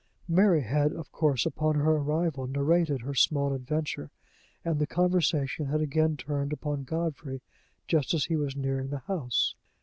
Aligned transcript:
Mary 0.27 0.61
had, 0.61 0.91
of 0.93 1.11
course, 1.11 1.45
upon 1.45 1.75
her 1.75 1.91
arrival, 1.97 2.47
narrated 2.47 3.01
her 3.01 3.13
small 3.13 3.53
adventure, 3.53 4.09
and 4.65 4.79
the 4.79 4.87
conversation 4.87 5.67
had 5.67 5.79
again 5.79 6.17
turned 6.17 6.51
upon 6.51 6.81
Godfrey 6.83 7.43
just 7.87 8.11
as 8.15 8.25
he 8.25 8.35
was 8.35 8.55
nearing 8.55 8.89
the 8.89 8.97
house. 9.05 9.53